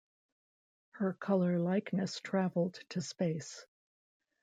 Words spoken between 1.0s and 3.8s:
color likeness traveled to space.